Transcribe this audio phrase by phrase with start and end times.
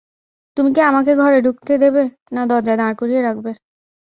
[0.57, 2.03] তুমি কি আমাকে ঘরে ঢুকতে দেবে,
[2.31, 3.51] না দরজায় দাঁড় করিয়ে রাখবে?